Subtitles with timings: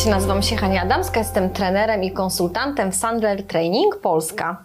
[0.00, 4.56] Cześć, nazywam się Hania Adamska, jestem trenerem i konsultantem w Sandler Training Polska.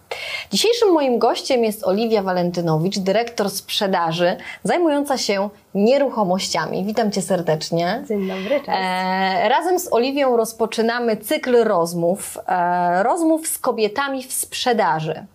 [0.51, 6.85] Dzisiejszym moim gościem jest Oliwia Walentynowicz, dyrektor sprzedaży zajmująca się nieruchomościami.
[6.85, 8.03] Witam Cię serdecznie.
[8.07, 8.69] Dzień dobry, cześć.
[8.69, 15.25] E, razem z Oliwią rozpoczynamy cykl rozmów, e, rozmów z kobietami w sprzedaży.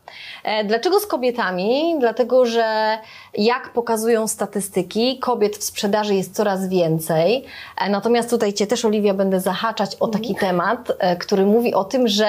[0.45, 1.97] E, dlaczego z kobietami?
[2.01, 2.99] Dlatego, że
[3.35, 7.45] jak pokazują statystyki, kobiet w sprzedaży jest coraz więcej.
[7.77, 11.85] E, natomiast tutaj Cię też, Oliwia, będę zahaczać o taki temat, e, który mówi o
[11.85, 12.29] tym, że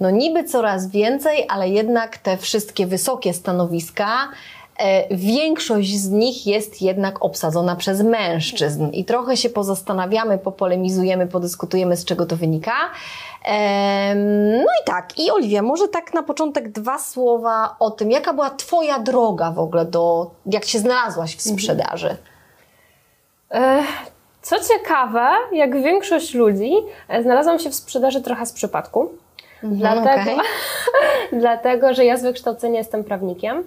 [0.00, 4.28] no niby coraz więcej, ale jednak te wszystkie wysokie stanowiska
[5.10, 8.88] większość z nich jest jednak obsadzona przez mężczyzn.
[8.90, 12.72] I trochę się pozastanawiamy, popolemizujemy, podyskutujemy, z czego to wynika.
[14.56, 18.50] No i tak, i Oliwia, może tak na początek dwa słowa o tym, jaka była
[18.50, 22.16] Twoja droga w ogóle do, jak się znalazłaś w sprzedaży?
[23.50, 23.82] E,
[24.42, 26.72] Co ciekawe, jak większość ludzi,
[27.08, 29.10] e, znalazłam się w sprzedaży trochę z przypadku.
[29.62, 30.36] Dlatego, okej.
[31.40, 33.64] dlatego, że ja z wykształcenia jestem prawnikiem,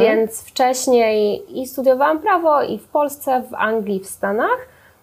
[0.00, 4.58] więc wcześniej i studiowałam prawo i w Polsce, w Anglii, w Stanach.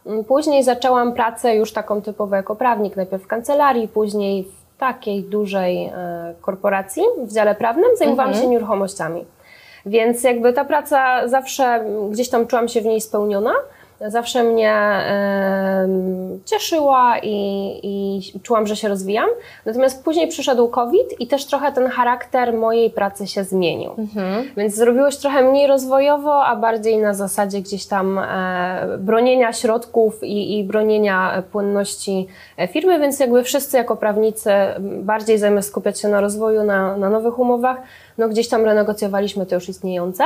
[0.05, 5.23] Mm, Później zaczęłam pracę już taką typowo jako prawnik, najpierw w kancelarii, później w takiej
[5.23, 9.25] dużej e, korporacji w dziale prawnym zajmowałam się nieruchomościami.
[9.85, 13.53] Więc jakby ta praca zawsze mm, gdzieś tam czułam się w niej spełniona.
[14.01, 19.29] Zawsze mnie em, cieszyła i, i czułam, że się rozwijam.
[19.65, 23.91] Natomiast później przyszedł COVID i też trochę ten charakter mojej pracy się zmienił.
[24.57, 30.23] Więc zrobiło się trochę mniej rozwojowo, a bardziej na zasadzie gdzieś tam e, bronienia środków
[30.23, 36.07] i, i bronienia płynności e, firmy, więc jakby wszyscy jako prawnicy bardziej zamiast skupiać się
[36.07, 37.77] na rozwoju, na, na nowych umowach,
[38.17, 40.23] no gdzieś tam renegocjowaliśmy te już istniejące.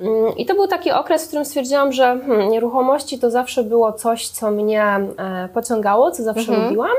[0.00, 3.92] Mm, I to był taki okres, w którym stwierdziłam, że hmm, nieruchomości to zawsze było
[3.92, 6.96] coś, co mnie e, pociągało, co zawsze lubiłam.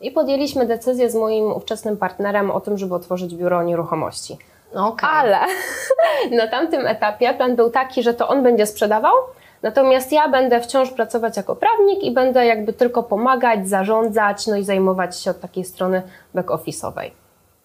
[0.00, 4.38] I podjęliśmy decyzję z moim ówczesnym partnerem o tym, żeby otworzyć biuro nieruchomości.
[4.74, 5.08] Okej.
[5.12, 5.38] Ale
[6.38, 9.14] na tamtym etapie plan był taki, że to on będzie sprzedawał,
[9.62, 14.64] natomiast ja będę wciąż pracować jako prawnik i będę jakby tylko pomagać, zarządzać, no i
[14.64, 16.02] zajmować się od takiej strony
[16.34, 17.10] back-office'owej.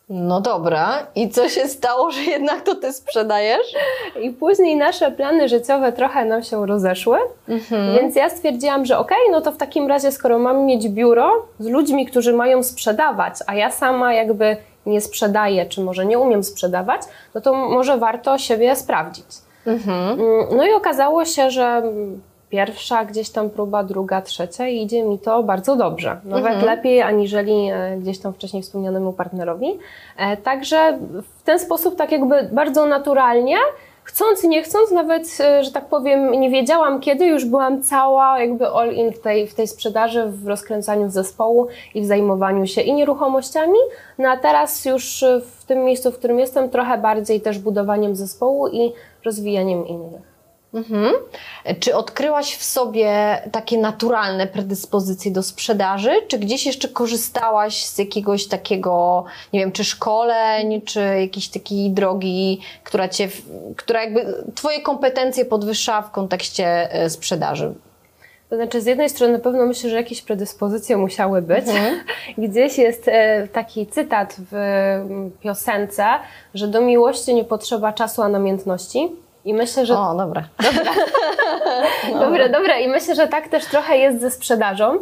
[0.10, 3.74] No dobra, i co się stało, że jednak to Ty sprzedajesz?
[4.22, 7.18] I później nasze plany życiowe trochę nam się rozeszły,
[8.00, 11.68] więc ja stwierdziłam, że okej, no to w takim razie, skoro mam mieć biuro z
[11.68, 17.02] ludźmi, którzy mają sprzedawać, a ja sama jakby nie sprzedaję, czy może nie umiem sprzedawać,
[17.36, 19.26] no to może warto siebie sprawdzić.
[20.20, 21.84] Mm, No i okazało się, że
[22.56, 26.18] pierwsza gdzieś tam próba, druga, trzecia i idzie mi to bardzo dobrze.
[26.24, 29.80] Nawet lepiej aniżeli e, gdzieś tam wcześniej wspomnianemu partnerowi.
[30.18, 30.98] E, Także
[31.40, 33.58] w ten sposób tak jakby bardzo naturalnie
[34.04, 38.68] chcąc, nie chcąc, nawet, e, że tak powiem, nie wiedziałam kiedy, już byłam cała jakby
[38.68, 42.94] all in w tej, w tej sprzedaży, w rozkręcaniu zespołu i w zajmowaniu się i
[42.94, 43.80] nieruchomościami.
[44.18, 48.68] No a teraz już w tym miejscu, w którym jestem, trochę bardziej też budowaniem zespołu
[48.68, 48.94] i
[49.26, 50.35] rozwijaniem innych.
[50.76, 51.14] Mhm.
[51.80, 58.48] Czy odkryłaś w sobie takie naturalne predyspozycje do sprzedaży, czy gdzieś jeszcze korzystałaś z jakiegoś
[58.48, 63.30] takiego, nie wiem, czy szkoleń, czy jakiejś takiej drogi, która cię,
[63.76, 67.74] która jakby twoje kompetencje podwyższała w kontekście e, sprzedaży?
[68.50, 71.66] To znaczy, z jednej strony na pewno myślę, że jakieś predyspozycje musiały być.
[72.38, 76.06] Gdzieś jest e, taki cytat w mm, piosence,
[76.54, 79.25] że do miłości nie potrzeba czasu, a namiętności.
[79.46, 80.44] I myślę, że O, dobra.
[82.20, 82.80] Dobra, dobra.
[82.80, 84.98] I myślę, że tak też trochę jest ze sprzedażą.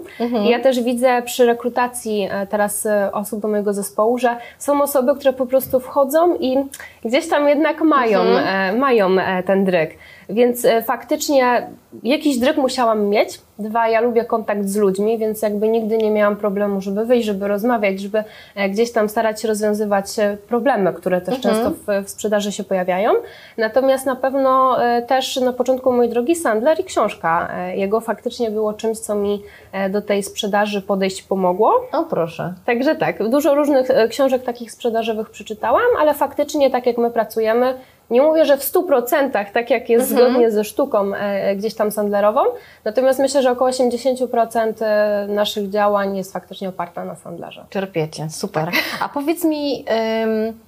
[0.46, 4.82] I ja też widzę przy rekrutacji e, teraz e, osób do mojego zespołu, że są
[4.82, 6.58] osoby, które po prostu wchodzą i
[7.06, 9.10] gdzieś tam jednak mają, e, mają
[9.46, 9.92] ten dryg.
[10.30, 11.68] Więc e, faktycznie
[12.04, 13.42] jakiś dryg musiałam mieć.
[13.60, 17.48] Dwa, ja lubię kontakt z ludźmi, więc jakby nigdy nie miałam problemu, żeby wyjść, żeby
[17.48, 18.24] rozmawiać, żeby
[18.56, 22.64] e, gdzieś tam starać się rozwiązywać e, problemy, które też często w, w sprzedaży się
[22.64, 23.12] pojawiają.
[23.58, 29.00] Natomiast na pewno też na początku mojej drogi Sandler i książka jego faktycznie było czymś,
[29.00, 29.44] co mi
[29.90, 31.88] do tej sprzedaży podejść pomogło.
[31.92, 32.54] O, proszę.
[32.66, 37.74] Także tak, dużo różnych książek takich sprzedażowych przeczytałam, ale faktycznie tak jak my pracujemy,
[38.10, 42.42] nie mówię, że w 100% tak jak jest zgodnie ze sztuką e, gdzieś tam sandlerową,
[42.86, 47.66] natomiast myślę, że około 80% e, naszych działań jest faktycznie oparta na sandlerze.
[47.70, 48.72] Czerpiecie, super.
[49.02, 49.86] A powiedz mi,
[50.24, 50.60] ym,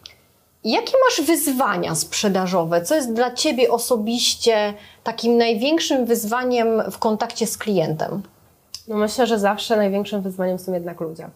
[0.63, 2.81] jakie masz wyzwania sprzedażowe?
[2.81, 4.73] Co jest dla Ciebie osobiście
[5.03, 8.21] takim największym wyzwaniem w kontakcie z klientem?
[8.87, 11.29] No myślę, że zawsze największym wyzwaniem są jednak ludzie.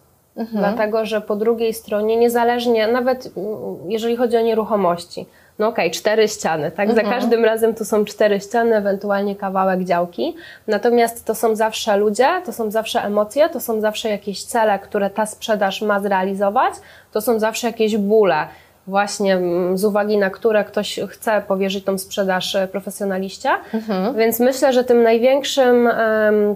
[0.52, 5.26] Dlatego, że po drugiej stronie, niezależnie, nawet mm, jeżeli chodzi o nieruchomości,
[5.60, 6.88] no okej, okay, cztery ściany, tak?
[6.88, 7.06] Mhm.
[7.06, 10.36] Za każdym razem tu są cztery ściany, ewentualnie kawałek działki.
[10.66, 15.10] Natomiast to są zawsze ludzie, to są zawsze emocje, to są zawsze jakieś cele, które
[15.10, 16.74] ta sprzedaż ma zrealizować,
[17.12, 18.46] to są zawsze jakieś bóle
[18.86, 23.50] właśnie mm, z uwagi na które ktoś chce powierzyć tą sprzedaż e, profesjonaliście.
[23.74, 24.16] Mhm.
[24.16, 25.88] Więc myślę, że tym największym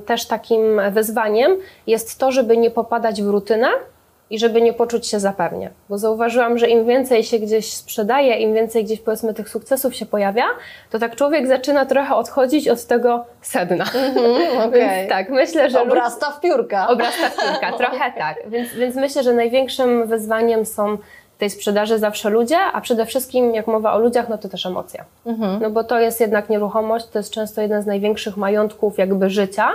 [0.06, 1.56] też takim wyzwaniem
[1.86, 3.68] jest to, żeby nie popadać w rutynę,
[4.34, 5.70] i żeby nie poczuć się zapewnie.
[5.88, 10.06] Bo zauważyłam, że im więcej się gdzieś sprzedaje, im więcej gdzieś powiedzmy tych sukcesów się
[10.06, 10.44] pojawia,
[10.90, 13.84] to tak człowiek zaczyna trochę odchodzić od tego sedna.
[13.84, 14.70] Mm-hmm, okay.
[14.80, 15.82] Więc tak, myślę, że...
[15.82, 16.88] Obrasta w piórka.
[16.88, 18.36] Obrasta w piórka, trochę tak.
[18.46, 20.98] Więc, więc myślę, że największym wyzwaniem są
[21.38, 25.04] tej sprzedaży zawsze ludzie, a przede wszystkim jak mowa o ludziach, no to też emocje.
[25.26, 25.62] Mhm.
[25.62, 29.70] No bo to jest jednak nieruchomość, to jest często jeden z największych majątków jakby życia,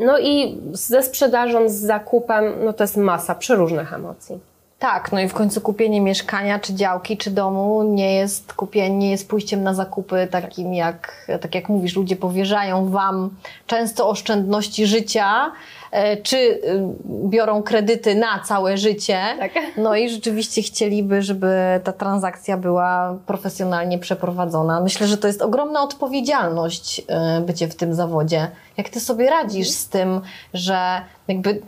[0.00, 4.38] no i ze sprzedażą, z zakupem, no to jest masa przeróżnych emocji.
[4.80, 9.10] Tak, no i w końcu kupienie mieszkania, czy działki, czy domu nie jest kupienie, nie
[9.10, 13.30] jest pójściem na zakupy takim jak, tak jak mówisz, ludzie powierzają Wam
[13.66, 15.52] często oszczędności życia,
[15.90, 16.60] e, czy y,
[17.04, 19.18] biorą kredyty na całe życie.
[19.38, 19.52] Tak.
[19.76, 24.80] No i rzeczywiście chcieliby, żeby ta transakcja była profesjonalnie przeprowadzona.
[24.80, 28.48] Myślę, że to jest ogromna odpowiedzialność e, bycie w tym zawodzie.
[28.76, 30.20] Jak Ty sobie radzisz z tym,
[30.54, 31.62] że jakby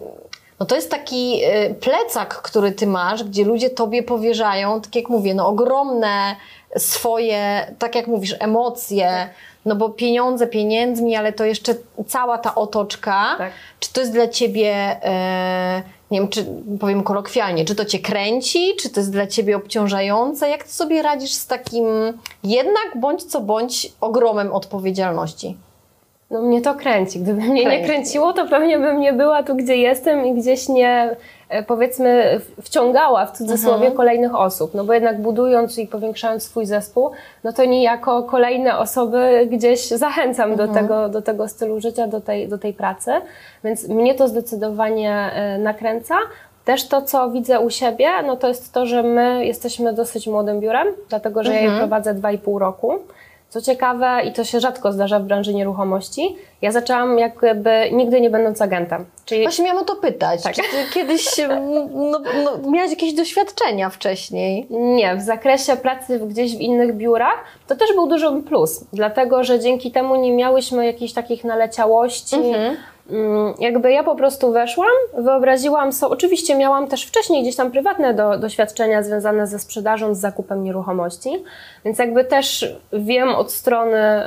[0.62, 5.08] no to jest taki y, plecak, który ty masz, gdzie ludzie tobie powierzają, tak jak
[5.08, 6.36] mówię, no ogromne
[6.76, 9.28] swoje, tak jak mówisz, emocje,
[9.64, 11.74] no bo pieniądze pieniędzmi, ale to jeszcze
[12.06, 13.34] cała ta otoczka.
[13.38, 13.52] Tak.
[13.80, 14.74] Czy to jest dla ciebie,
[15.04, 16.46] e, nie wiem, czy
[16.80, 20.48] powiem kolokwialnie, czy to cię kręci, czy to jest dla ciebie obciążające?
[20.48, 21.86] Jak ty sobie radzisz z takim
[22.44, 25.56] jednak bądź co bądź ogromem odpowiedzialności?
[26.32, 27.20] No mnie to kręci.
[27.20, 27.80] Gdyby mnie kręci.
[27.80, 31.16] nie kręciło, to pewnie bym nie była tu, gdzie jestem i gdzieś nie,
[31.48, 33.94] e, powiedzmy, wciągała w cudzysłowie mhm.
[33.96, 34.74] kolejnych osób.
[34.74, 37.10] No bo jednak budując i powiększając swój zespół,
[37.44, 40.68] no to niejako kolejne osoby gdzieś zachęcam mhm.
[40.68, 43.10] do, tego, do tego stylu życia, do tej, do tej pracy.
[43.64, 46.14] Więc mnie to zdecydowanie e, nakręca.
[46.64, 50.60] Też to, co widzę u siebie, no to jest to, że my jesteśmy dosyć młodym
[50.60, 51.56] biurem, dlatego że mhm.
[51.56, 51.88] ja je mhm.
[51.88, 52.98] prowadzę dwa i pół roku.
[53.52, 58.30] Co ciekawe, i to się rzadko zdarza w branży nieruchomości, ja zaczęłam jakby nigdy nie
[58.30, 59.04] będąc agentem.
[59.24, 59.42] Czyli...
[59.42, 60.42] Właśnie miałam o to pytać.
[60.42, 60.54] Tak.
[60.54, 60.62] Czy
[60.94, 61.38] kiedyś
[61.90, 64.66] no, no, miałaś jakieś doświadczenia wcześniej?
[64.70, 69.60] Nie, w zakresie pracy gdzieś w innych biurach to też był duży plus, dlatego że
[69.60, 72.76] dzięki temu nie miałyśmy jakichś takich naleciałości, mhm.
[73.12, 74.88] Mm, jakby ja po prostu weszłam,
[75.18, 80.18] wyobraziłam sobie, oczywiście miałam też wcześniej gdzieś tam prywatne do, doświadczenia związane ze sprzedażą, z
[80.18, 81.44] zakupem nieruchomości,
[81.84, 84.22] więc jakby też wiem od strony...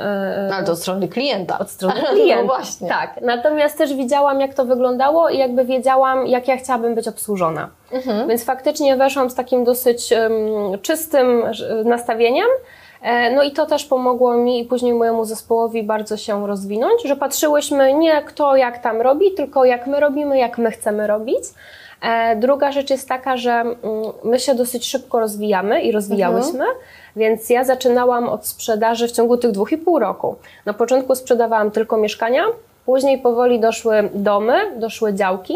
[0.46, 1.58] Yy, Ale to od strony klienta.
[1.58, 2.88] Od strony klienta, no właśnie.
[2.88, 3.20] tak.
[3.22, 7.68] Natomiast też widziałam, jak to wyglądało i jakby wiedziałam, jak ja chciałabym być obsłużona.
[7.92, 8.28] Mhm.
[8.28, 11.42] Więc faktycznie weszłam z takim dosyć um, czystym
[11.84, 12.46] nastawieniem,
[13.34, 17.94] no i to też pomogło mi i później mojemu zespołowi bardzo się rozwinąć, że patrzyłyśmy
[17.94, 21.44] nie kto jak tam robi, tylko jak my robimy, jak my chcemy robić.
[22.02, 23.76] E, druga rzecz jest taka, że mm,
[24.24, 26.76] my się dosyć szybko rozwijamy i rozwijałyśmy, mhm.
[27.16, 30.36] więc ja zaczynałam od sprzedaży w ciągu tych dwóch i pół roku.
[30.66, 32.44] Na początku sprzedawałam tylko mieszkania,
[32.86, 35.54] później powoli doszły domy, doszły działki,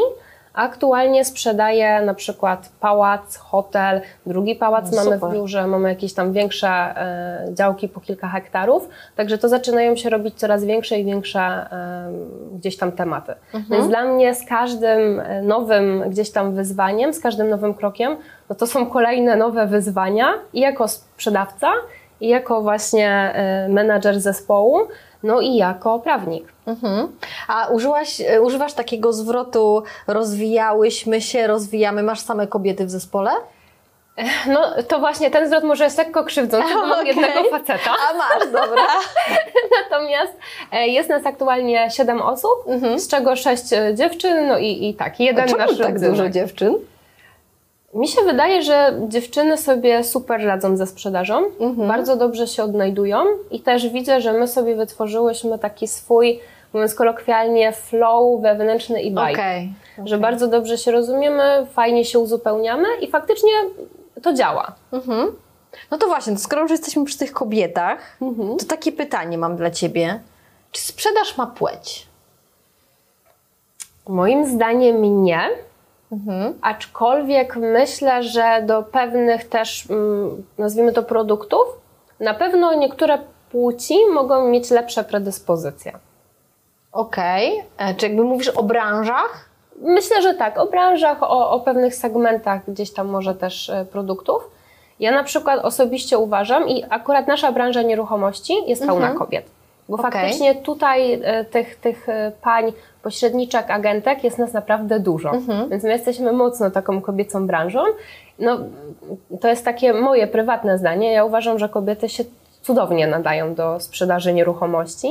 [0.55, 6.33] Aktualnie sprzedaję na przykład pałac, hotel, drugi pałac no, mamy w biurze, mamy jakieś tam
[6.33, 11.67] większe e, działki po kilka hektarów, także to zaczynają się robić coraz większe i większe
[12.53, 13.35] gdzieś tam tematy.
[13.55, 13.65] Mhm.
[13.71, 18.17] Więc dla mnie z każdym e, nowym gdzieś tam wyzwaniem, z każdym nowym krokiem,
[18.49, 21.73] no to są kolejne nowe wyzwania i jako sprzedawca,
[22.21, 24.79] i jako właśnie e, menadżer zespołu,
[25.23, 26.53] no i jako prawnik.
[26.67, 27.09] Mhm.
[27.49, 33.31] A użyłaś, e, używasz takiego zwrotu rozwijałyśmy się, rozwijamy, masz same kobiety w zespole?
[34.47, 37.07] No to właśnie ten zwrot może jest lekko krzywdzący, bo mam okay.
[37.07, 37.91] jednego faceta.
[38.11, 38.83] A masz, dobra.
[39.83, 40.33] Natomiast
[40.73, 43.01] e, jest nas aktualnie 7 osób, mhm.
[43.01, 46.75] z czego 6 dziewczyn, no i, i tak, jeden A nasz tak dużo dziewczyn?
[47.95, 51.89] Mi się wydaje, że dziewczyny sobie super radzą ze sprzedażą, mhm.
[51.89, 53.19] bardzo dobrze się odnajdują
[53.51, 56.41] i też widzę, że my sobie wytworzyłyśmy taki swój,
[56.73, 59.37] mówiąc kolokwialnie, flow wewnętrzny i bajk.
[59.37, 59.69] Okay.
[60.05, 63.53] Że bardzo dobrze się rozumiemy, fajnie się uzupełniamy i faktycznie
[64.23, 64.73] to działa.
[64.93, 65.33] Mhm.
[65.91, 68.57] No to właśnie, skoro już jesteśmy przy tych kobietach, mhm.
[68.59, 70.21] to takie pytanie mam dla Ciebie.
[70.73, 72.07] Czy sprzedaż ma płeć?
[74.09, 75.51] Moim zdaniem nie.
[76.13, 76.55] Mhm.
[76.63, 81.67] Aczkolwiek myślę, że do pewnych też, mm, nazwijmy to, produktów,
[82.21, 83.19] na pewno niektóre
[83.51, 85.93] płci mogą mieć lepsze predyspozycje.
[86.93, 87.53] Okej.
[87.53, 87.89] Okay.
[87.89, 89.51] E, czy jakby mówisz o branżach?
[89.81, 90.59] Myślę, że tak.
[90.59, 94.51] O branżach, o, o pewnych segmentach gdzieś tam może też e, produktów.
[95.01, 99.19] Ja na przykład osobiście uważam i akurat nasza branża nieruchomości jest pełna Mhm.
[99.19, 99.51] kobiet.
[99.91, 100.13] Bo Okej.
[100.13, 105.31] faktycznie tutaj e, tych, tych e, pań, pośredniczek, agentek jest nas naprawdę dużo.
[105.31, 105.69] Mhm.
[105.69, 107.81] Więc my jesteśmy mocno taką kobiecą branżą.
[108.39, 108.59] No,
[109.41, 111.13] to jest takie moje prywatne zdanie.
[111.13, 112.25] Ja uważam, że kobiety się
[112.63, 115.09] cudownie nadają do sprzedaży nieruchomości,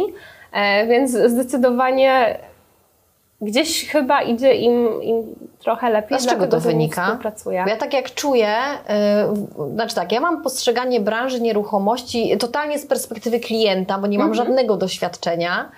[0.54, 2.40] e, więc zdecydowanie
[3.42, 5.24] gdzieś chyba idzie im, im
[5.60, 6.18] trochę lepiej.
[6.18, 7.06] A z czego to wynika?
[7.64, 8.56] Bo ja tak jak czuję,
[9.60, 14.30] yy, znaczy tak, ja mam postrzeganie branży nieruchomości totalnie z perspektywy klienta, bo nie mam
[14.30, 14.48] Mhm.
[14.48, 15.72] żadnego doświadczenia,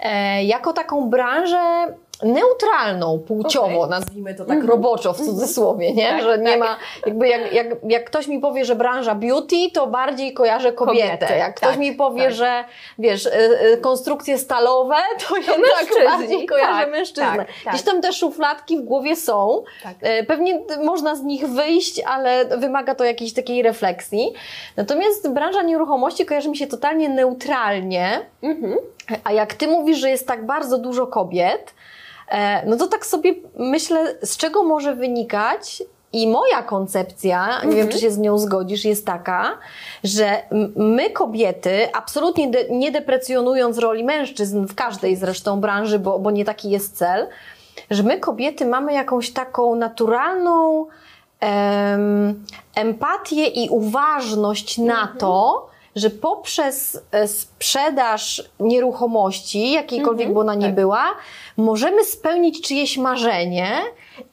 [0.00, 1.58] e, jako taką branżę
[2.22, 3.90] neutralną płciowo, Okej.
[3.90, 6.08] nazwijmy to tak roboczo w cudzysłowie, nie?
[6.08, 6.58] Tak, że nie tak.
[6.58, 11.38] ma, jakby jak, jak, jak ktoś mi powie, że branża beauty, to bardziej kojarzę kobietę.
[11.38, 12.32] Jak ktoś tak, mi powie, tak.
[12.32, 12.64] że
[12.98, 13.30] wiesz, y,
[13.72, 14.96] y, konstrukcje stalowe,
[15.28, 17.36] to jednak bardziej kojarzę tak, mężczyznę.
[17.36, 17.74] tak, tak.
[17.74, 19.62] Gdzieś tam te szufladki w głowie są.
[20.00, 24.32] E, Pewnie można z nich wyjść, ale wymaga to jakiejś takiej refleksji.
[24.76, 28.20] Natomiast branża nieruchomości kojarzy mi się totalnie neutralnie.
[28.42, 28.76] Mhm.
[29.24, 31.74] A jak ty mówisz, że jest tak bardzo dużo kobiet,
[32.66, 35.82] no to tak sobie myślę, z czego może wynikać.
[36.12, 39.58] I moja koncepcja, nie wiem czy się z nią zgodzisz, jest taka,
[40.04, 40.42] że
[40.76, 46.44] my kobiety, absolutnie de- nie deprecjonując roli mężczyzn w każdej zresztą branży, bo, bo nie
[46.44, 47.28] taki jest cel,
[47.90, 50.86] że my kobiety mamy jakąś taką naturalną
[51.40, 52.44] em,
[52.74, 55.66] empatię i uważność na to,
[55.98, 60.74] że poprzez e, sprzedaż nieruchomości, jakiejkolwiek by ona nie tak.
[60.74, 61.04] była,
[61.56, 63.70] możemy spełnić czyjeś marzenie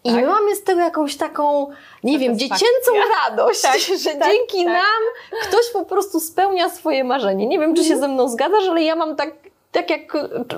[0.03, 0.15] i Tak.
[0.21, 1.67] my mamy z tego jakąś taką,
[2.03, 2.91] nie wiem, dziecięcą
[3.23, 4.73] radość, Tak, że tak, dzięki tak.
[4.73, 5.01] nam
[5.43, 7.47] ktoś po prostu spełnia swoje marzenie.
[7.47, 9.33] Nie wiem, czy się ze mną zgadzasz, ale ja mam tak,
[9.75, 10.17] tak jak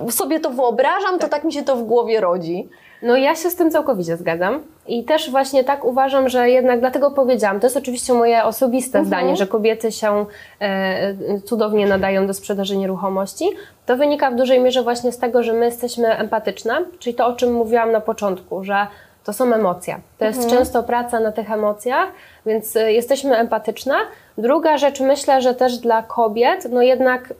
[0.09, 2.69] sobie to wyobrażam, to tak mi się to w głowie rodzi.
[3.01, 7.11] No ja się z tym całkowicie zgadzam i też właśnie tak uważam, że jednak dlatego
[7.11, 10.25] powiedziałam, to jest oczywiście moje osobiste zdanie, że kobiety się
[10.61, 13.49] e, cudownie nadają do sprzedaży nieruchomości.
[13.85, 17.33] To wynika w dużej mierze właśnie z tego, że my jesteśmy empatyczne, czyli to o
[17.33, 18.87] czym mówiłam na początku, że
[19.23, 19.99] to są emocje.
[20.17, 22.11] To jest często praca na tych emocjach,
[22.45, 23.95] więc e, jesteśmy empatyczne.
[24.37, 27.33] Druga rzecz, myślę, że też dla kobiet, no jednak,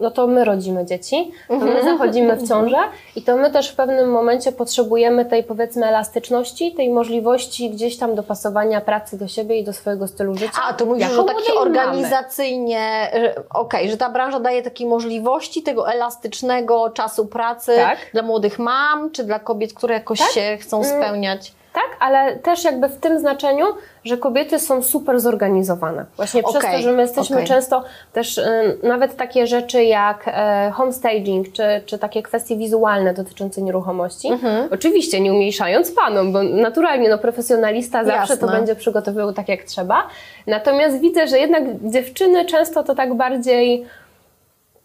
[0.00, 2.76] no to my rodzimy dzieci, to my zachodzimy w ciążę
[3.16, 8.14] i to my też w pewnym momencie potrzebujemy tej powiedzmy elastyczności, tej możliwości gdzieś tam
[8.14, 10.58] dopasowania pracy do siebie i do swojego stylu życia.
[10.68, 11.60] A, to mówisz, że mamy.
[11.60, 13.10] organizacyjnie,
[13.54, 17.98] okej, że ta branża daje takie możliwości tego elastycznego czasu pracy Tak.
[18.12, 20.30] dla młodych mam, czy dla kobiet, które jakoś Tak.
[20.30, 20.88] się chcą Mm.
[21.02, 21.52] spełniać.
[21.78, 23.66] Tak, ale też jakby w tym znaczeniu,
[24.04, 26.04] że kobiety są super zorganizowane.
[26.16, 27.48] Właśnie przez Okej, to, że my jesteśmy okej.
[27.48, 33.62] często też y, nawet takie rzeczy jak e, homestaging, czy, czy takie kwestie wizualne dotyczące
[33.62, 34.28] nieruchomości.
[34.28, 34.68] Mhm.
[34.72, 38.58] Oczywiście nie umniejszając panom, bo naturalnie no, profesjonalista zawsze to Jasne.
[38.58, 40.06] będzie przygotowywał tak jak trzeba.
[40.46, 43.86] Natomiast widzę, że jednak dziewczyny często to tak bardziej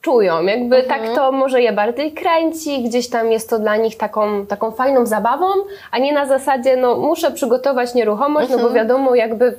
[0.03, 0.85] czują, jakby Mhm.
[1.01, 5.05] tak to może je bardziej kręci, gdzieś tam jest to dla nich taką, taką fajną
[5.05, 5.45] zabawą,
[5.91, 8.75] a nie na zasadzie, no muszę przygotować nieruchomość, no bo Mhm.
[8.75, 9.57] wiadomo, jakby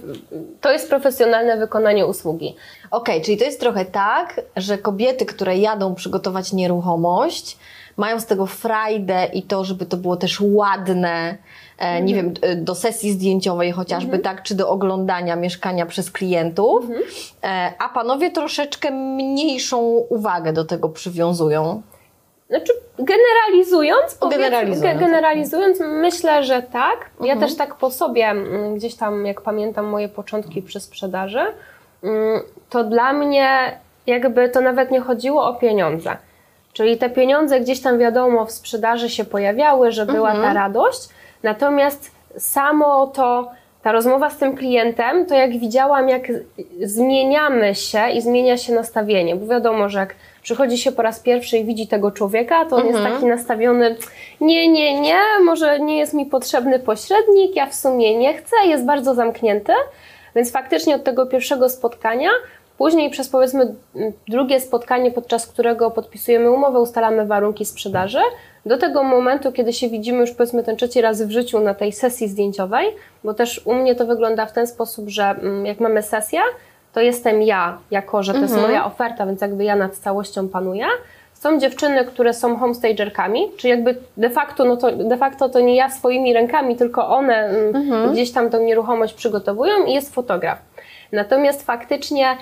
[0.61, 2.57] to jest profesjonalne wykonanie usługi.
[2.91, 7.59] Okej, czyli to jest trochę tak, że kobiety, które jadą przygotować nieruchomość,
[7.97, 11.37] mają z tego frajdę i to, żeby to było też ładne,
[11.79, 16.85] e, nie wiem, e, do sesji zdjęciowej chociażby, tak, czy do oglądania mieszkania przez klientów,
[17.45, 21.83] e, a panowie troszeczkę mniejszą uwagę do tego przywiązują.
[22.51, 27.11] Znaczy, generalizując, Generalizując, ge- generalizując myślę, że tak.
[27.21, 27.41] Ja Mhm.
[27.41, 31.41] też tak po sobie, mm, gdzieś tam, jak pamiętam moje początki przy sprzedaży,
[32.03, 32.41] mm,
[32.71, 36.17] to dla mnie jakby to nawet nie chodziło o pieniądze.
[36.73, 40.49] Czyli te pieniądze gdzieś tam wiadomo w sprzedaży się pojawiały, że była Mhm.
[40.55, 41.09] ta radość,
[41.45, 43.51] natomiast samo to,
[43.83, 46.23] ta rozmowa z tym klientem, to jak widziałam, jak
[46.83, 51.59] zmieniamy się i zmienia się nastawienie, bo wiadomo, że jak przychodzi się po raz pierwszy
[51.59, 53.03] i widzi tego człowieka, to on Mhm.
[53.05, 53.97] jest taki nastawiony,
[54.41, 58.85] nie, nie, nie, może nie jest mi potrzebny pośrednik, ja w sumie nie chcę, jest
[58.85, 59.73] bardzo zamknięty,
[60.37, 62.31] więc faktycznie od tego pierwszego spotkania
[62.85, 63.75] Później przez powiedzmy
[64.29, 68.19] drugie spotkanie, podczas którego podpisujemy umowę, ustalamy warunki sprzedaży,
[68.67, 71.93] do tego momentu, kiedy się widzimy już powiedzmy ten trzeci raz w życiu na tej
[71.93, 72.87] sesji zdjęciowej,
[73.25, 76.41] bo też u mnie to wygląda w ten sposób, że jak mamy sesję,
[76.93, 80.87] to jestem ja, jako że to jest moja oferta, więc jakby ja nad całością panuję.
[81.35, 85.77] Są dziewczyny, które są homestagerkami, czyli jakby de facto, no to, de facto to nie
[85.77, 90.59] ja swoimi rękami, tylko one mm, gdzieś tam tą nieruchomość przygotowują i jest fotograf.
[91.13, 92.37] Natomiast faktycznie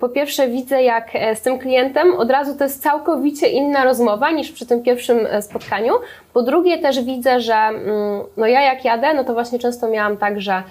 [0.00, 4.30] po pierwsze widzę, jak e, z tym klientem od razu to jest całkowicie inna rozmowa
[4.30, 5.92] niż przy tym pierwszym e, spotkaniu.
[6.32, 10.16] Po drugie też widzę, że mm, no ja jak jadę, no to właśnie często miałam
[10.16, 10.62] tak, że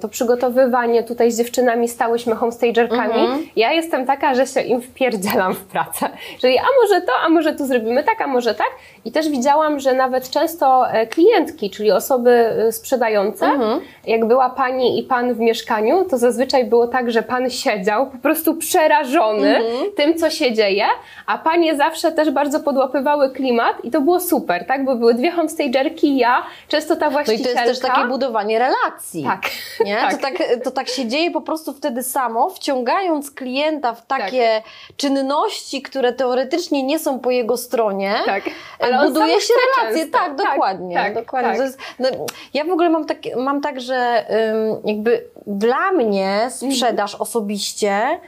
[0.00, 3.20] to przygotowywanie tutaj z dziewczynami stałyśmy homestagerkami.
[3.20, 3.46] Mhm.
[3.56, 6.08] Ja jestem taka, że się im wpierdzielam w pracę.
[6.40, 8.70] Czyli a może to, a może tu zrobimy tak, a może tak.
[9.04, 13.80] I też widziałam, że nawet często klientki, czyli osoby sprzedające, mhm.
[14.06, 18.54] jak była pani i pan w mieszkaniu, to zazwyczaj było tak, że pan siedział prostu
[18.54, 19.92] przerażony mhm.
[19.96, 20.86] tym, co się dzieje,
[21.26, 24.84] a panie zawsze też bardzo podłapywały klimat i to było super, tak?
[24.84, 27.44] Bo były dwie homestagerki i ja, często ta właścicielka.
[27.44, 29.24] No i to jest też takie budowanie relacji.
[29.24, 29.42] Tak.
[29.86, 29.96] Nie?
[29.96, 30.12] tak.
[30.12, 30.34] To, tak,
[30.64, 34.96] to tak się dzieje po prostu wtedy samo, wciągając klienta w takie tak.
[34.96, 38.14] czynności, które teoretycznie nie są po jego stronie.
[38.26, 38.42] Tak.
[38.78, 40.06] Ale buduje się relacje.
[40.06, 40.94] Tak, tak, dokładnie.
[40.94, 41.50] Tak, dokładnie.
[41.50, 41.60] Tak.
[41.60, 42.08] Jest, no,
[42.54, 47.22] ja w ogóle mam tak, mam tak że um, jakby dla mnie sprzedaż mhm.
[47.22, 48.20] osobiście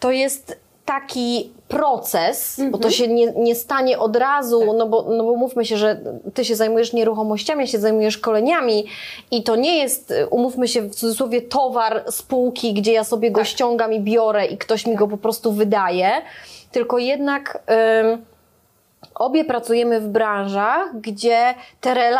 [0.00, 2.92] to jest taki proces, bo to mhm.
[2.92, 4.68] się nie, nie stanie od razu, tak.
[4.76, 6.00] no, bo, no bo mówmy się, że
[6.34, 8.86] ty się zajmujesz nieruchomościami, ja się zajmujesz szkoleniami
[9.30, 13.48] i to nie jest, umówmy się w cudzysłowie, towar spółki, gdzie ja sobie go tak.
[13.48, 16.10] ściągam i biorę i ktoś mi go po prostu wydaje,
[16.72, 17.62] tylko jednak...
[19.14, 21.54] obie pracujemy w branżach, gdzie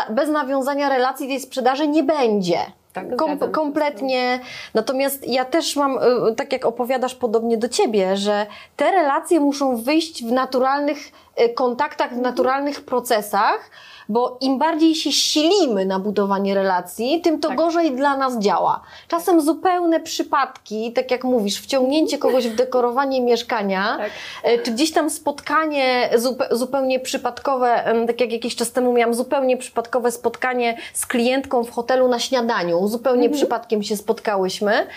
[0.09, 2.57] bez nawiązania relacji tej sprzedaży nie będzie.
[2.93, 4.39] Tak, Kom kompletnie.
[4.73, 8.45] Natomiast ja też mam, y, tak jak opowiadasz podobnie do ciebie, że
[8.75, 10.97] te relacje muszą wyjść w naturalnych
[11.41, 13.71] y, kontaktach, w naturalnych procesach
[14.09, 17.57] bo im bardziej się silimy na budowanie relacji, tym to tak.
[17.57, 18.81] gorzej dla nas działa.
[19.07, 24.11] Czasem zupełne przypadki, tak jak mówisz, wciągnięcie kogoś w dekorowanie mieszkania, tak.
[24.43, 26.09] E, czy gdzieś tam spotkanie
[26.51, 32.07] zupełnie przypadkowe, tak jak jakiś czas temu miałam zupełnie przypadkowe spotkanie z klientką w hotelu
[32.07, 33.37] na śniadaniu, zupełnie mhm.
[33.37, 34.87] przypadkiem się spotkałyśmy.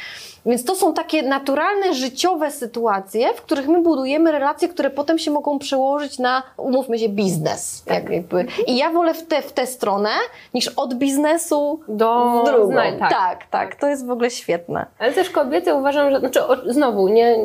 [0.47, 5.31] Więc to są takie naturalne, życiowe sytuacje, w których my budujemy relacje, które potem się
[5.31, 7.83] mogą przełożyć na, umówmy się, biznes.
[7.85, 7.95] Tak.
[7.95, 8.47] Jak jakby.
[8.67, 10.11] I ja wolę w tę w tę stronę,
[10.55, 12.73] niż od biznesu do drugą.
[12.73, 13.11] Zna, tak.
[13.11, 13.77] tak, tak.
[13.77, 14.87] To jest w ogóle świetne.
[14.99, 17.37] Ale też kobiety uważam, że, znaczy znowu, nie,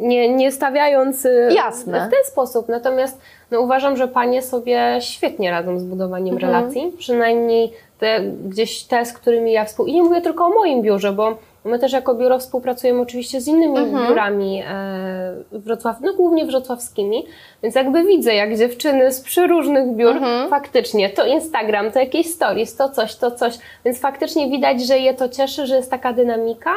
[0.00, 2.08] nie, nie stawiając y, Jasne.
[2.08, 3.20] w ten sposób, natomiast
[3.50, 6.52] no, uważam, że panie sobie świetnie radzą z budowaniem mhm.
[6.52, 9.86] relacji, przynajmniej te, gdzieś te, z którymi ja współ...
[9.86, 13.48] I nie mówię tylko o moim biurze, bo My też jako biuro współpracujemy oczywiście z
[13.48, 14.08] innymi mhm.
[14.08, 17.24] biurami e, Wrocław, no głównie wrocławskimi,
[17.62, 20.50] więc jakby widzę, jak dziewczyny z przeróżnych biur mhm.
[20.50, 25.14] faktycznie, to Instagram, to jakieś stories, to coś, to coś, więc faktycznie widać, że je
[25.14, 26.74] to cieszy, że jest taka dynamika,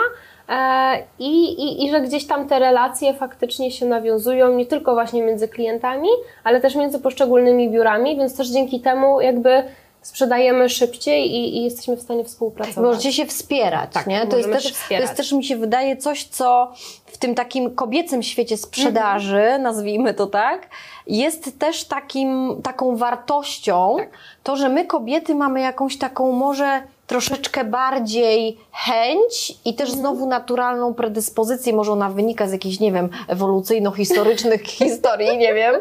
[0.49, 5.23] e, i, i, i że gdzieś tam te relacje faktycznie się nawiązują nie tylko właśnie
[5.23, 6.09] między klientami,
[6.43, 9.63] ale też między poszczególnymi biurami, więc też dzięki temu jakby
[10.05, 12.83] sprzedajemy szybciej i, i, jesteśmy w stanie współpracować.
[12.83, 14.27] Możecie się wspierać, tak, nie?
[14.27, 16.71] To jest, też, to jest też, mi się wydaje, coś, co
[17.05, 19.61] w tym takim kobiecym świecie sprzedaży, mhm.
[19.61, 20.69] nazwijmy to tak,
[21.07, 24.09] jest też takim, taką wartością, tak.
[24.43, 29.99] to, że my kobiety mamy jakąś taką może troszeczkę bardziej chęć i też mhm.
[29.99, 35.75] znowu naturalną predyspozycję, może ona wynika z jakichś, nie wiem, ewolucyjno-historycznych historii, nie wiem,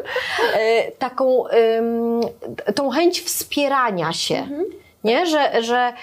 [0.53, 1.43] e, taką,
[2.75, 4.47] tą chęć wspierania się.
[5.05, 5.25] Nie?
[5.25, 5.93] Że, że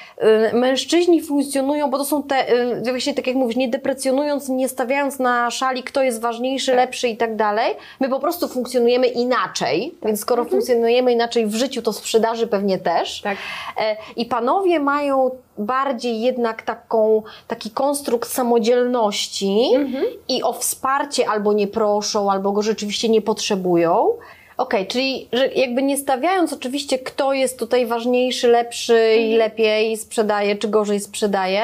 [0.53, 4.69] y, mężczyźni funkcjonują, bo to są te, y, właśnie tak jak mówisz, nie deprecjonując, nie
[4.69, 6.77] stawiając na szali, kto jest ważniejszy, tak.
[6.77, 7.75] lepszy i tak dalej.
[8.01, 10.51] My po prostu funkcjonujemy inaczej, więc skoro mhm.
[10.51, 13.21] funkcjonujemy inaczej w życiu, to w sprzedaży pewnie też.
[13.21, 13.37] Tak.
[13.77, 20.05] E, I panowie mają bardziej jednak taką, taki konstrukt samodzielności mhm.
[20.29, 24.09] i o wsparcie albo nie proszą, albo go rzeczywiście nie potrzebują.
[24.57, 29.39] Okej, okay, czyli że jakby nie stawiając oczywiście, kto jest tutaj ważniejszy, lepszy i mhm.
[29.39, 31.63] lepiej sprzedaje, czy gorzej sprzedaje,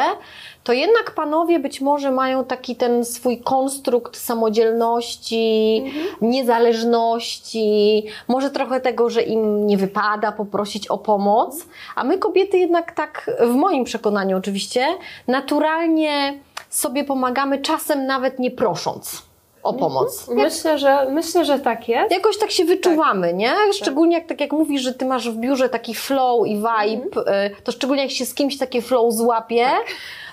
[0.64, 6.30] to jednak panowie być może mają taki ten swój konstrukt samodzielności, mhm.
[6.30, 12.92] niezależności, może trochę tego, że im nie wypada poprosić o pomoc, a my kobiety jednak
[12.92, 14.86] tak, w moim przekonaniu oczywiście,
[15.26, 16.38] naturalnie
[16.70, 19.27] sobie pomagamy czasem nawet nie prosząc
[19.68, 20.28] o pomoc.
[20.28, 20.38] Mhm.
[20.38, 22.12] Myślę, że, myślę, że tak jest.
[22.12, 23.36] Jakoś tak się wyczuwamy, tak.
[23.36, 23.52] nie?
[23.72, 27.50] Szczególnie jak tak jak mówisz, że ty masz w biurze taki flow i vibe, mhm.
[27.64, 29.86] to szczególnie jak się z kimś takie flow złapie, tak.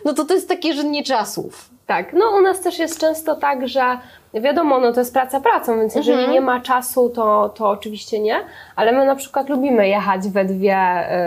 [0.06, 1.70] no to to jest takie, że nie czasów.
[1.88, 3.98] Tak, no u nas też jest często tak, że
[4.34, 6.34] wiadomo, no to jest praca pracą, więc jeżeli mhm.
[6.34, 8.36] nie ma czasu, to, to oczywiście nie,
[8.76, 10.78] ale my na przykład lubimy jechać we dwie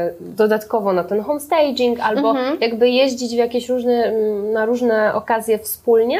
[0.08, 2.58] y, dodatkowo na ten homestaging albo mhm.
[2.60, 4.12] jakby jeździć w jakieś różne,
[4.52, 6.18] na różne okazje wspólnie,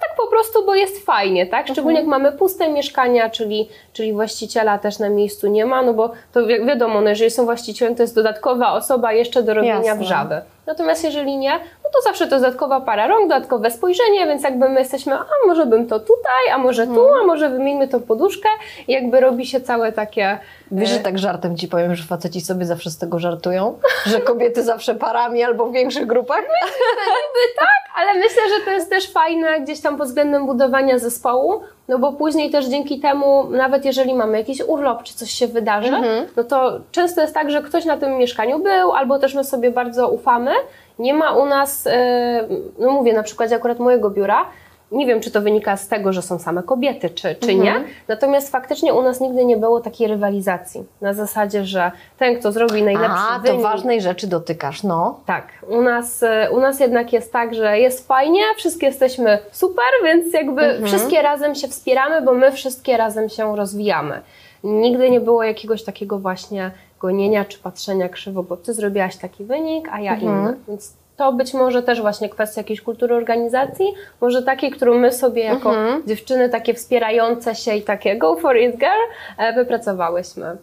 [0.00, 1.68] tak po prostu, bo jest fajnie, tak?
[1.68, 2.12] Szczególnie mhm.
[2.12, 6.46] jak mamy puste mieszkania, czyli, czyli właściciela też na miejscu nie ma, no bo to
[6.46, 10.04] wi wiadomo, no jeżeli są właścicielem, to jest dodatkowa osoba jeszcze do robienia Jasne.
[10.04, 10.42] wrzawy.
[10.70, 11.50] Natomiast jeżeli nie,
[11.84, 15.66] no to zawsze to dodatkowa para rąk, dodatkowe spojrzenie, więc jakby my jesteśmy, a może
[15.66, 18.48] bym to tutaj, a może tu, a może wymieńmy tą poduszkę
[18.88, 20.38] i jakby robi się całe takie...
[20.70, 23.78] Wiesz, że tak żartem ci powiem, że faceci sobie zawsze z tego żartują?
[24.06, 26.42] Że kobiety zawsze parami albo w większych grupach?
[27.16, 31.60] Niby tak, ale myślę, że to jest też fajne gdzieś tam pod względem budowania zespołu,
[31.90, 35.92] no bo później też dzięki temu, nawet jeżeli mamy jakiś urlop czy coś się wydarzy,
[36.36, 39.70] no to często jest tak, że ktoś na tym mieszkaniu był, albo też my sobie
[39.70, 40.50] bardzo ufamy.
[40.98, 42.48] Nie ma u nas, e,
[42.78, 44.44] no mówię na przykładzie akurat mojego biura,
[44.92, 47.84] nie wiem, czy to wynika z tego, że są same kobiety, czy, czy nie.
[48.08, 50.84] Natomiast faktycznie u nas nigdy nie było takiej rywalizacji.
[51.00, 55.20] Na zasadzie, że ten, kto zrobi najlepszy A, to wynik, ważnej rzeczy dotykasz, no.
[55.26, 59.84] tak, u nas, e, u nas jednak jest tak, że jest fajnie, wszyscy jesteśmy super,
[60.04, 64.20] więc jakby wszystkie razem się wspieramy, bo my wszystkie razem się rozwijamy.
[64.64, 69.88] Nigdy nie było jakiegoś takiego właśnie gonienia czy patrzenia krzywo, bo ty zrobiłaś taki wynik,
[69.92, 70.56] a ja inny.
[70.68, 75.42] Więc to być może też właśnie kwestia jakiejś kultury organizacji, może takiej, którą my sobie
[75.42, 75.74] jako
[76.06, 79.02] dziewczyny takie wspierające się i takie go for it girl
[79.38, 80.56] e, wypracowałyśmy.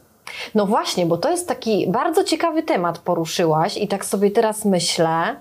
[0.55, 5.35] No właśnie, bo to jest taki bardzo ciekawy temat poruszyłaś i tak sobie teraz myślę,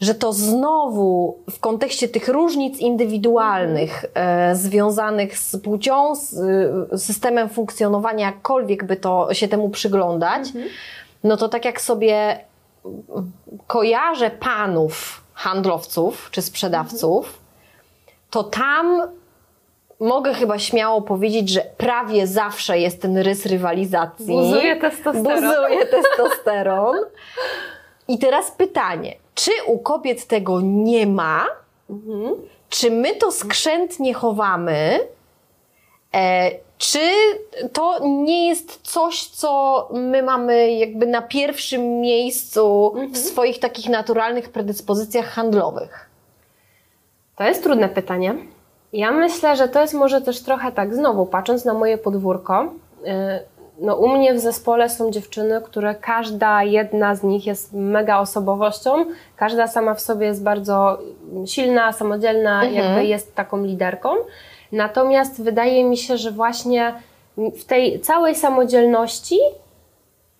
[0.00, 6.32] że to znowu w kontekście tych różnic indywidualnych e, związanych z płcią, z
[6.92, 10.48] y, systemem funkcjonowania, jakkolwiek by to się temu przyglądać,
[11.24, 12.47] no to tak jak sobie
[13.66, 17.38] kojarzę panów handlowców czy sprzedawców,
[18.30, 19.02] to tam
[20.00, 24.26] mogę chyba śmiało powiedzieć, że prawie zawsze jest ten rys rywalizacji.
[24.26, 25.24] Buzuje testosteron.
[25.24, 26.96] Buzuje testosteron.
[28.08, 31.46] I teraz pytanie, czy u kobiet tego nie ma?
[32.68, 35.00] Czy my to skrzętnie chowamy?
[36.14, 37.10] E, czy
[37.72, 44.48] to nie jest coś, co my mamy jakby na pierwszym miejscu w swoich takich naturalnych
[44.48, 46.10] predyspozycjach handlowych?
[47.36, 48.34] To jest trudne pytanie.
[48.92, 52.72] Ja myślę, że to jest może też trochę tak, znowu patrząc na moje podwórko,
[53.04, 53.12] yy,
[53.80, 59.04] no u mnie w zespole są dziewczyny, które każda jedna z nich jest mega osobowością,
[59.36, 60.98] każda sama w sobie jest bardzo
[61.46, 64.08] silna, samodzielna, jakby jest taką liderką.
[64.72, 66.94] Natomiast wydaje mi się, że właśnie
[67.36, 69.38] w tej całej samodzielności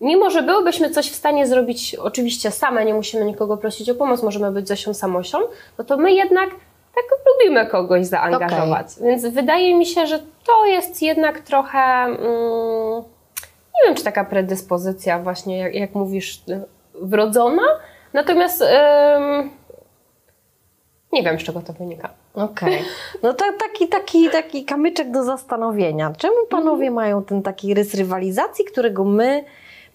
[0.01, 4.23] Mimo, że byłybyśmy coś w stanie zrobić oczywiście same, nie musimy nikogo prosić o pomoc,
[4.23, 5.37] możemy być Zosią Samosią,
[5.77, 6.49] no to my jednak
[6.95, 8.87] tak lubimy kogoś zaangażować.
[9.01, 13.03] Więc wydaje mi się, że to jest jednak trochę, mm,
[13.75, 16.61] nie wiem, czy taka predyspozycja właśnie, jak, jak mówisz, y,
[17.01, 17.63] wrodzona,
[18.13, 19.49] natomiast ym,
[21.13, 22.09] nie wiem, z czego to wynika.
[22.43, 22.83] Okej.
[23.23, 26.13] No to taki, taki, taki kamyczek do zastanowienia.
[26.17, 29.43] Czemu panowie mają ten taki rys rywalizacji, którego my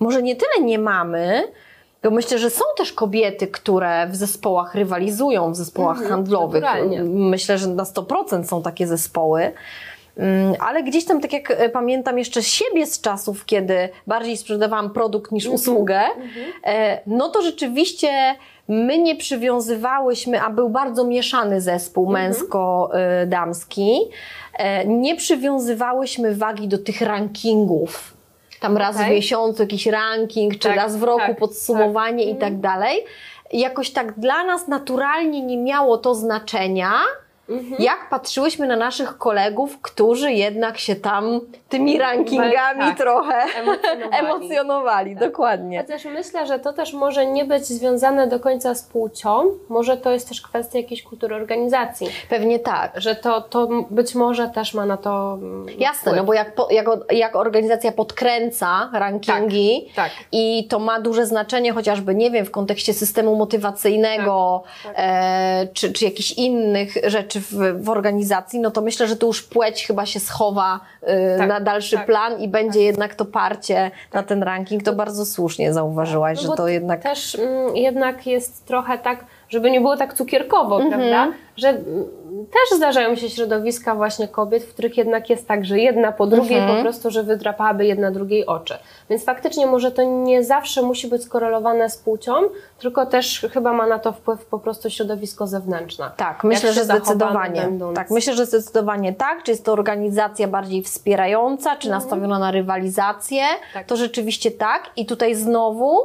[0.00, 1.42] może nie tyle nie mamy,
[2.02, 6.62] bo myślę, że są też kobiety, które w zespołach rywalizują, w zespołach handlowych.
[6.62, 7.02] naturalnie.
[7.04, 9.52] Myślę, że na 100% są takie zespoły.
[10.16, 14.90] Mm, Ale gdzieś tam, tak jak e, pamiętam jeszcze siebie z czasów, kiedy bardziej sprzedawałam
[14.90, 16.00] produkt niż usługę,
[16.64, 18.34] e, no to rzeczywiście
[18.68, 23.98] my nie przywiązywałyśmy, a był bardzo mieszany zespół męsko-damski,
[24.58, 28.14] e, nie przywiązywałyśmy wagi do tych rankingów.
[28.60, 29.10] Tam raz w Okej.
[29.14, 33.04] miesiącu jakiś ranking, czy Tak, raz w roku tak, podsumowanie i tak dalej.
[33.52, 36.92] Jakoś tak dla nas naturalnie nie miało to znaczenia,
[37.48, 37.82] Mhm.
[37.82, 41.40] jak patrzyłyśmy na naszych kolegów, którzy jednak się tam
[41.74, 42.98] tymi rankingami Tak.
[42.98, 44.26] trochę Emocjonowali.
[44.26, 45.16] emocjonowali.
[45.16, 45.80] Dokładnie.
[45.82, 50.10] Chociaż myślę, że to też może nie być związane do końca z płcią, może to
[50.10, 52.92] jest też kwestia jakiejś kultury organizacji, Pewnie tak.
[52.96, 56.16] że to, to być może też ma na to mm, Jasne, wpływ.
[56.16, 60.24] no bo jak, po, jak, jak organizacja podkręca rankingi Tak, tak.
[60.32, 65.92] i to ma duże znaczenie chociażby, nie wiem, w kontekście systemu motywacyjnego Tak, E, czy,
[65.92, 70.06] czy jakichś innych rzeczy w, w organizacji, no to myślę, że tu już płeć chyba
[70.06, 74.42] się schowa e, Tak, na dalszy tak, plan i będzie jednak to parcie na ten
[74.42, 74.82] ranking.
[74.82, 77.02] To bardzo słusznie zauważyłaś, No że to jednak...
[77.02, 80.92] Też mm, jednak jest trochę tak, żeby nie było tak cukierkowo, Mhm.
[80.92, 81.32] prawda?
[81.56, 81.84] Że mm,
[82.52, 86.58] też zdarzają się środowiska właśnie kobiet, w których jednak jest tak, że jedna po drugiej
[86.58, 86.76] Mhm.
[86.76, 88.74] po prostu, że wydrapałaby jedna drugiej oczy.
[89.10, 92.32] Więc faktycznie może to nie zawsze musi być skorelowane z płcią,
[92.78, 96.10] tylko też chyba ma na to wpływ po prostu środowisko zewnętrzne.
[96.16, 97.60] Tak, myślę, że zdecydowanie.
[97.60, 99.42] będąc- Tak, myślę, że zdecydowanie tak.
[99.42, 103.42] Czy jest to organizacja bardziej wspierająca, czy nastawiona na rywalizację?
[103.42, 103.60] Mhm.
[103.74, 103.86] Tak.
[103.86, 104.90] To rzeczywiście tak.
[104.96, 105.98] I tutaj znowu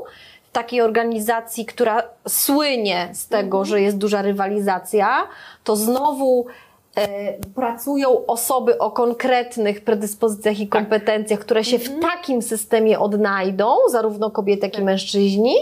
[0.52, 3.66] takiej organizacji, która słynie z tego, Mhm.
[3.66, 5.28] że jest duża rywalizacja,
[5.64, 6.46] to znowu
[7.56, 10.82] pracują osoby o konkretnych predyspozycjach i tak.
[10.82, 12.02] kompetencjach, które się w mhm.
[12.02, 14.86] takim systemie odnajdą, zarówno kobiety, jak i tak.
[14.86, 15.56] mężczyźni,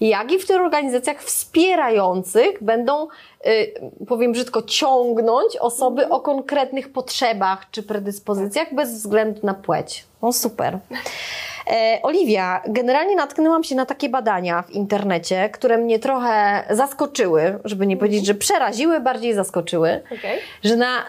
[0.00, 3.06] jak i w tych organizacjach wspierających będą
[3.46, 6.12] Y, powiem brzydko, ciągnąć osoby mhm.
[6.12, 10.04] o konkretnych potrzebach czy predyspozycjach bez względu na płeć.
[10.22, 10.78] No super.
[11.70, 17.86] E, Oliwia, generalnie natknęłam się na takie badania w internecie, które mnie trochę zaskoczyły, żeby
[17.86, 20.38] nie powiedzieć, że przeraziły, bardziej zaskoczyły, okay.
[20.64, 21.02] że na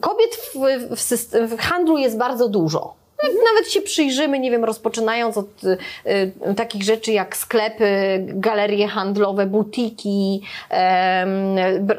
[0.00, 0.54] kobiet w,
[0.96, 3.01] w, w handlu jest bardzo dużo.
[3.22, 5.78] Nawet się przyjrzymy, nie wiem, rozpoczynając od y,
[6.50, 7.86] y, takich rzeczy jak sklepy,
[8.28, 10.42] galerie handlowe, butiki,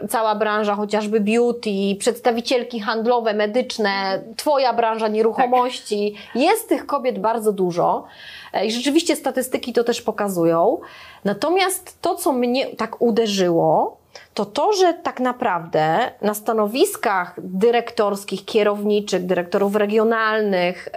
[0.04, 6.16] y, cała branża chociażby beauty, przedstawicielki handlowe, medyczne, twoja branża nieruchomości.
[6.34, 6.42] Tak.
[6.42, 8.06] Jest tych kobiet bardzo dużo
[8.54, 10.80] e, i rzeczywiście statystyki to też pokazują.
[11.24, 14.03] Natomiast to, co mnie tak uderzyło,
[14.34, 20.90] to to, że tak naprawdę na stanowiskach dyrektorskich, kierowniczych, dyrektorów regionalnych,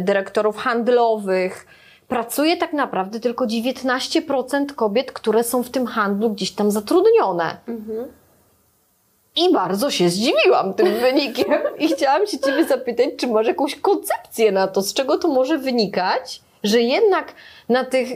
[0.00, 1.66] dyrektorów handlowych,
[2.08, 7.56] pracuje tak naprawdę tylko 19% kobiet, które są w tym handlu gdzieś tam zatrudnione.
[7.68, 8.08] Mhm.
[9.36, 14.52] I bardzo się zdziwiłam tym wynikiem i chciałam się Ciebie zapytać, czy masz jakąś koncepcję
[14.52, 17.32] na to, z czego to może wynikać, że jednak
[17.68, 18.08] na tych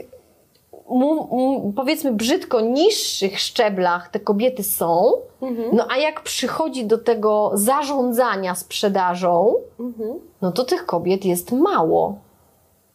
[1.75, 5.69] powiedzmy brzydko, niższych szczeblach te kobiety są, mhm.
[5.73, 10.13] no a jak przychodzi do tego zarządzania sprzedażą, mhm.
[10.41, 12.15] no to tych kobiet jest mało.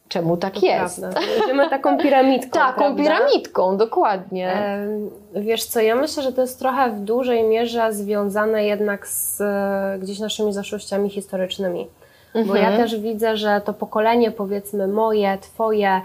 [0.09, 1.05] Czemu tak to jest?
[1.43, 2.59] Idziemy taką piramidką.
[2.59, 3.03] Taką prawda?
[3.03, 4.53] piramidką, dokładnie.
[4.53, 4.87] E,
[5.35, 9.99] wiesz co, ja myślę, że to jest trochę w dużej mierze związane jednak z e,
[10.01, 11.87] gdzieś naszymi zaszłościami historycznymi.
[12.27, 12.47] Mhm.
[12.47, 12.77] Bo ja mhm.
[12.77, 16.01] też widzę, że to pokolenie, powiedzmy moje, twoje,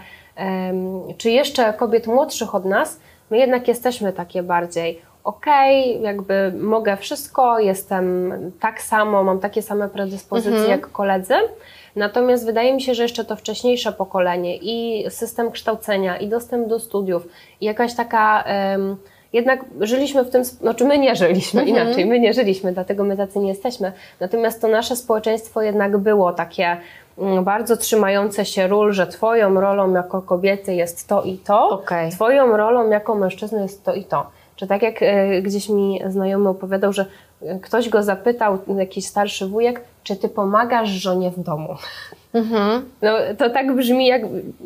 [1.17, 6.97] czy jeszcze kobiet młodszych od nas, my jednak jesteśmy takie bardziej okej, okay, jakby mogę
[6.97, 10.71] wszystko, jestem tak samo, mam takie same predyspozycje mhm.
[10.71, 11.33] jak koledzy.
[11.95, 16.79] Natomiast wydaje mi się, że jeszcze to wcześniejsze pokolenie i system kształcenia, i dostęp do
[16.79, 17.27] studiów,
[17.61, 18.43] i jakaś taka.
[18.71, 18.97] Um,
[19.33, 21.77] jednak żyliśmy w tym, znaczy my nie żyliśmy mhm.
[21.77, 23.91] inaczej, my nie żyliśmy, dlatego my tacy nie jesteśmy.
[24.19, 26.77] Natomiast to nasze społeczeństwo jednak było takie
[27.43, 32.09] bardzo trzymające się ról, że Twoją rolą jako kobiety jest to i to, okay.
[32.11, 34.25] Twoją rolą jako mężczyzny jest to i to.
[34.55, 37.05] Czy tak jak y, gdzieś mi znajomy opowiadał, że
[37.41, 41.75] e, ktoś go zapytał, jakiś starszy wujek, czy ty pomagasz żonie w domu?
[42.35, 42.89] Mhm.
[43.01, 44.21] No to tak brzmi, jak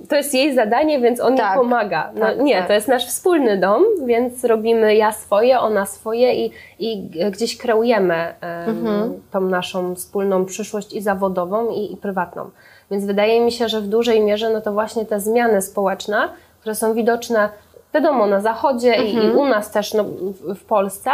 [0.10, 1.50] to jest jej zadanie, więc on tak.
[1.50, 2.12] jej pomaga.
[2.16, 2.68] No tak, nie, tak.
[2.68, 8.34] to jest nasz wspólny dom, więc robimy ja swoje, ona swoje i, i gdzieś kreujemy
[8.42, 9.22] mhm.
[9.32, 12.50] tą naszą wspólną przyszłość i zawodową, i, i prywatną.
[12.92, 16.30] Więc wydaje mi się, że w dużej mierze no to właśnie te zmiany społeczne,
[16.60, 17.50] które są widoczne
[17.94, 19.08] wiadomo na zachodzie mhm.
[19.08, 19.38] i, i, mhm.
[19.38, 21.12] u nas też no, w, w Polsce,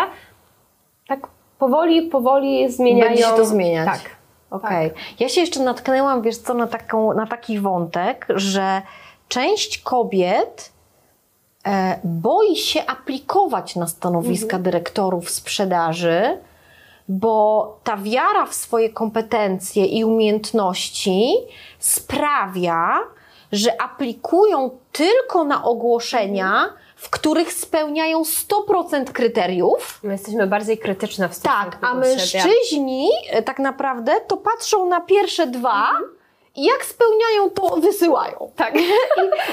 [1.07, 1.27] tak
[1.59, 3.09] powoli, powoli zmieniają.
[3.09, 3.85] Będzie się to zmieniać.
[3.85, 4.14] Tak.
[4.51, 4.87] Okej.
[4.87, 4.89] Okay.
[4.89, 5.19] Tak.
[5.19, 8.81] Ja się jeszcze natknęłam, wiesz co, na, taką, na taki wątek, że
[9.27, 10.71] część kobiet
[11.67, 14.63] e, boi się aplikować na stanowiska mhm.
[14.63, 16.37] dyrektorów sprzedaży,
[17.07, 21.33] bo ta wiara w swoje kompetencje i umiejętności
[21.79, 22.99] sprawia,
[23.51, 29.99] że aplikują tylko na ogłoszenia, mhm w których spełniają 100% kryteriów.
[30.03, 33.41] My jesteśmy bardziej krytyczne w stosunku Tak, a mężczyźni siebie.
[33.41, 35.89] tak naprawdę to patrzą na pierwsze dwa.
[35.89, 36.14] Mhm
[36.55, 38.51] i jak spełniają, to wysyłają.
[38.55, 38.75] Tak.
[38.79, 38.79] I,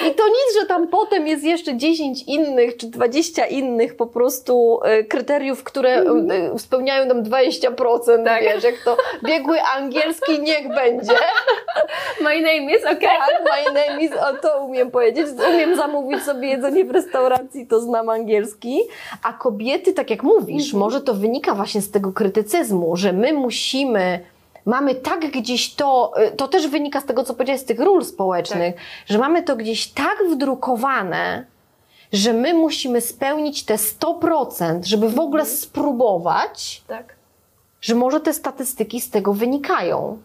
[0.06, 4.80] I, to nic, że tam potem jest jeszcze 10 innych czy 20 innych po prostu
[4.84, 6.58] e, kryteriów, które mm.
[6.58, 8.24] spełniają tam 20%.
[8.24, 8.42] Tak.
[8.42, 11.12] Wiesz, jak to biegły angielski, niech będzie.
[12.20, 13.00] My name is, okay.
[13.00, 15.26] Tak, my name is, o to umiem powiedzieć.
[15.54, 18.80] Umiem zamówić sobie jedzenie w restauracji, to znam angielski.
[19.22, 20.80] A kobiety, tak jak mówisz, mm.
[20.80, 24.31] może to wynika właśnie z tego krytycyzmu, że my musimy
[24.64, 28.04] mamy tak gdzieś to, y, to też wynika z tego, co powiedziałeś, z tych ról
[28.04, 28.84] społecznych, tak.
[29.06, 31.46] że mamy to gdzieś tak wdrukowane,
[32.12, 35.58] że my musimy spełnić te 100%, żeby w ogóle mhm.
[35.58, 37.14] spróbować, tak.
[37.80, 40.18] że może te statystyki z tego wynikają.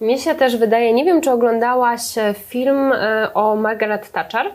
[0.00, 4.52] Mnie się też wydaje, nie wiem, czy oglądałaś e, film e, o Margaret Thatcher?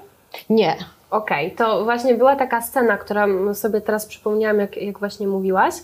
[0.50, 0.76] Nie.
[1.12, 5.76] Okej, okay, to właśnie była taka scena, która sobie teraz przypomniałam, jak, jak właśnie mówiłaś.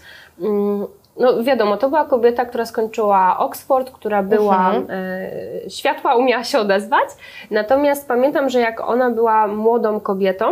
[1.20, 4.86] No wiadomo, to była kobieta, która skończyła Oxford, która była, mhm.
[5.66, 7.10] e, światła umiała się odezwać.
[7.52, 10.52] Natomiast pamiętam, że jak ona była młodą kobietą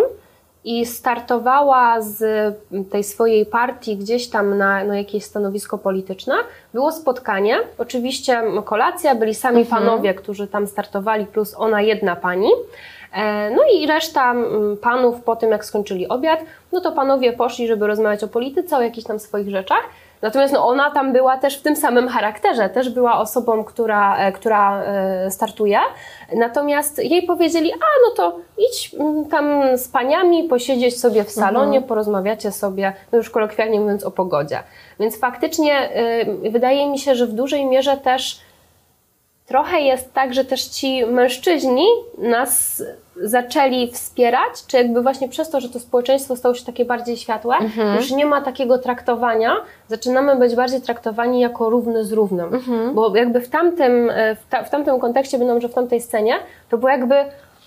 [0.63, 2.23] i startowała z
[2.91, 6.35] tej swojej partii gdzieś tam na, na jakieś stanowisko polityczne,
[6.73, 9.83] było spotkanie, oczywiście kolacja, byli sami mhm.
[9.83, 12.49] panowie, którzy tam startowali, plus ona jedna pani.
[13.13, 14.35] E, no i reszta
[14.81, 16.39] panów po tym, jak skończyli obiad,
[16.71, 19.83] no to panowie poszli, żeby rozmawiać o polityce, o jakichś tam swoich rzeczach.
[20.21, 24.31] Natomiast no, ona tam była też w tym samym charakterze, też była osobą, która, e,
[24.31, 25.79] która e, startuje.
[26.35, 31.81] Natomiast jej powiedzieli, a no to idź mm, tam z paniami, posiedzieć sobie w salonie,
[31.81, 34.59] porozmawiacie sobie, no już kolokwialnie mówiąc, o pogodzie.
[34.99, 35.89] Więc faktycznie
[36.45, 38.39] y, wydaje mi się, że w dużej mierze też
[39.45, 41.85] trochę jest tak, że też ci mężczyźni
[42.17, 42.83] nas
[43.21, 47.55] zaczęli wspierać, czy jakby właśnie przez to, że to społeczeństwo stało się takie bardziej światłe,
[47.95, 49.55] już nie ma takiego traktowania,
[49.87, 52.49] zaczynamy być bardziej traktowani jako równy z równym.
[52.93, 56.33] Bo jakby w tamtym, e, w, ta, w tamtym kontekście, będą, że w tamtej scenie,
[56.69, 57.15] to było jakby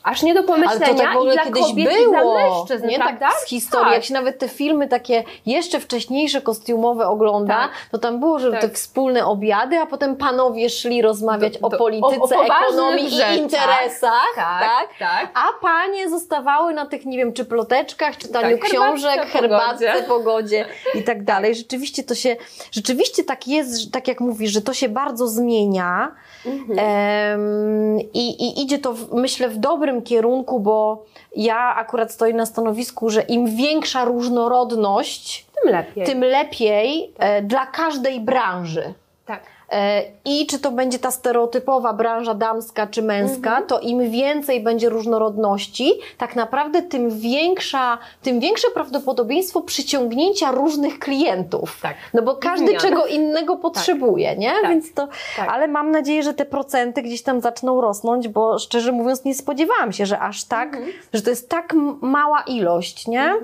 [0.02, 2.10] aż nie do pomyślenia Ale to tak w ogóle i dla kiedyś kobiet, było, i
[2.10, 3.28] dla mężczyzn, nie prawda?
[3.28, 3.94] tak z historii, Tak.
[3.94, 7.70] jak się nawet te filmy takie jeszcze wcześniejsze kostiumowe ogląda, Tak.
[7.90, 8.60] to tam było, że Tak.
[8.60, 13.10] te wspólne obiady, a potem panowie szli rozmawiać Do- o do- polityce, o- o ekonomii
[13.10, 13.34] rzeczach.
[13.36, 14.88] i interesach, Tak, tak?
[14.98, 15.28] tak.
[15.34, 20.08] A panie zostawały na tych, nie wiem, czy ploteczkach, czytaniu Tak, książek, herbatce, pogodzie.
[20.08, 21.54] pogodzie i tak dalej.
[21.54, 22.36] Rzeczywiście to się,
[22.72, 26.12] rzeczywiście tak jest, że- tak jak mówisz, że to się bardzo zmienia.
[26.46, 26.78] Mhm.
[26.78, 31.04] Em, i, I idzie to, w, myślę, w dobrym kierunku, bo
[31.36, 36.06] ja akurat stoję na stanowisku, że im większa różnorodność, Tym lepiej.
[36.06, 38.94] tym lepiej e, dla każdej branży.
[39.26, 39.42] Tak.
[39.72, 43.66] E, I czy to będzie ta stereotypowa branża damska czy męska, Mhm.
[43.66, 51.78] to im więcej będzie różnorodności, tak naprawdę tym, większa, tym większe prawdopodobieństwo przyciągnięcia różnych klientów.
[51.82, 51.94] Tak.
[52.14, 52.80] No bo każdy Zmian.
[52.80, 54.50] czego innego potrzebuje, nie?
[54.50, 54.70] Tak.
[54.70, 55.48] Więc to, Tak.
[55.48, 59.92] ale mam nadzieję, że te procenty gdzieś tam zaczną rosnąć, bo szczerze mówiąc nie spodziewałam
[59.92, 60.92] się, że aż tak, Mhm.
[61.12, 63.34] że to jest tak mała ilość, nie?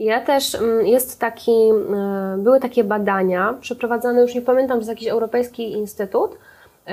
[0.00, 1.50] Ja też mm, jest taki,
[2.34, 6.90] y, były takie badania przeprowadzane, już nie pamiętam, przez jakiś europejski instytut, y,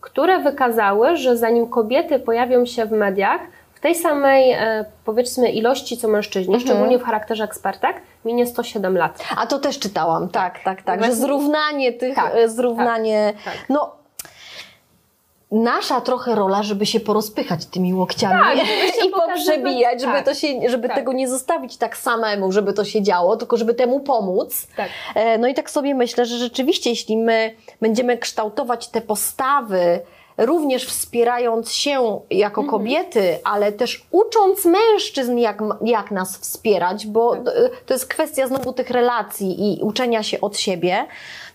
[0.00, 3.40] które wykazały, że zanim kobiety pojawią się w mediach
[3.74, 4.56] w tej samej, y,
[5.04, 6.60] powiedzmy, ilości co mężczyźni, Mhm.
[6.70, 9.24] szczególnie w charakterze ekspertek, minie 107 lat.
[9.38, 13.54] A to też czytałam, tak, tak, tak, że Właśnie- zrównanie tych, Tak, e, zrównanie, tak,
[13.54, 13.64] tak.
[13.68, 13.96] no
[15.52, 20.24] nasza trochę rola, żeby się porozpychać tymi łokciami Tak, żeby się i poprzebijać, żeby, tak,
[20.24, 20.96] to się, żeby tak.
[20.96, 24.66] tego nie zostawić tak samemu, żeby to się działo, tylko żeby temu pomóc.
[24.76, 24.88] Tak.
[25.14, 30.00] E, No i tak sobie myślę, że rzeczywiście, jeśli my będziemy kształtować te postawy,
[30.38, 32.70] również wspierając się jako Mhm.
[32.70, 37.54] kobiety, ale też ucząc mężczyzn, jak, jak nas wspierać, bo Tak.
[37.86, 41.04] to jest kwestia znowu tych relacji i uczenia się od siebie,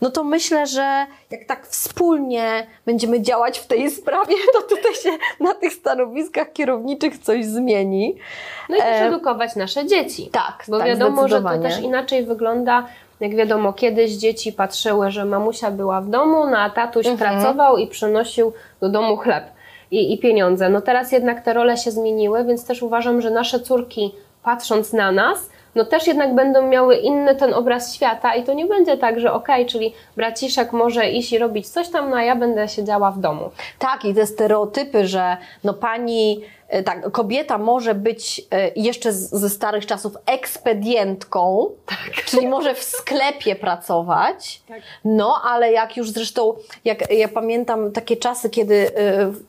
[0.01, 5.09] no to myślę, że jak tak wspólnie będziemy działać w tej sprawie, to tutaj się
[5.39, 8.15] na tych stanowiskach kierowniczych coś zmieni.
[8.69, 10.29] No i też E, edukować nasze dzieci.
[10.31, 12.87] Tak, Bo tak, wiadomo, że to też inaczej wygląda.
[13.21, 17.31] Jak wiadomo, kiedyś dzieci patrzyły, że mamusia była w domu, no a tatuś Mhm.
[17.31, 19.43] pracował i przynosił do domu chleb
[19.91, 20.69] i, i pieniądze.
[20.69, 24.11] No teraz jednak te role się zmieniły, więc też uważam, że nasze córki,
[24.43, 28.65] patrząc na nas, no też jednak będą miały inny ten obraz świata i to nie
[28.65, 32.35] będzie tak, że okej, czyli braciszek może iść i robić coś tam, no a ja
[32.35, 33.49] będę siedziała w domu.
[33.79, 39.49] Tak, i te stereotypy, że no pani, e, tak, kobieta może być e, jeszcze ze
[39.49, 41.69] starych czasów ekspedientką,
[42.25, 44.81] czyli może w sklepie pracować, Tak.
[45.05, 46.53] no ale jak już zresztą,
[46.85, 48.91] jak ja pamiętam takie czasy, kiedy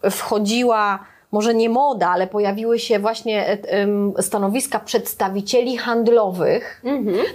[0.04, 3.58] e, wchodziła może nie moda, ale pojawiły się właśnie e,
[4.22, 6.82] stanowiska przedstawicieli handlowych,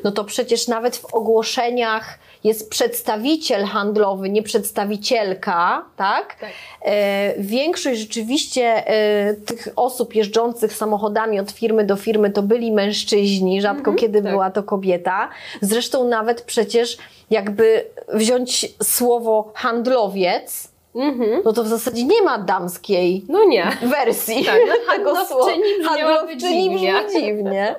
[0.03, 6.35] no to przecież nawet w ogłoszeniach jest przedstawiciel handlowy, nie przedstawicielka, tak?
[6.39, 6.49] Tak.
[6.81, 13.61] E, większość rzeczywiście e, tych osób jeżdżących samochodami od firmy do firmy to byli mężczyźni,
[13.61, 14.31] rzadko kiedy tak.
[14.31, 15.29] była to kobieta.
[15.61, 16.97] Zresztą nawet przecież
[17.29, 21.41] jakby wziąć słowo handlowiec, Mhm.
[21.45, 23.77] no to w zasadzie nie ma damskiej No nie.
[23.83, 25.45] wersji Tak, no tego słowa.
[25.45, 26.93] handlowczyni Handlowczyni dziwnie.
[27.07, 27.75] brzmi dziwnie.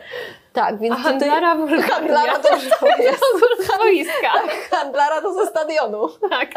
[0.52, 1.82] Tak, więc A handlara tutaj...
[1.82, 3.24] Handlara to już to jest.
[3.64, 4.30] Swoiska.
[4.70, 6.08] Handlara to ze stadionu.
[6.30, 6.52] Tak.